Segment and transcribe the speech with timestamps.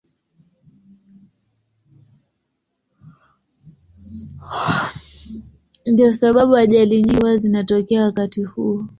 [5.85, 8.85] Ndiyo sababu ajali nyingi huwa zinatokea wakati huo.